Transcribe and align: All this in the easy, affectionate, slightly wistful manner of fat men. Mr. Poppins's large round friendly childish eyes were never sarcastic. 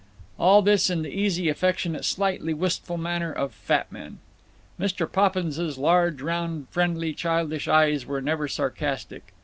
All 0.39 0.63
this 0.63 0.89
in 0.89 1.03
the 1.03 1.11
easy, 1.15 1.47
affectionate, 1.47 2.05
slightly 2.05 2.55
wistful 2.55 2.97
manner 2.97 3.31
of 3.31 3.53
fat 3.53 3.91
men. 3.91 4.17
Mr. 4.79 5.05
Poppins's 5.05 5.77
large 5.77 6.23
round 6.23 6.65
friendly 6.71 7.13
childish 7.13 7.67
eyes 7.67 8.03
were 8.07 8.19
never 8.19 8.47
sarcastic. 8.47 9.31